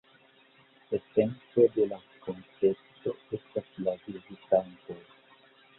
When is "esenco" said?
0.89-1.61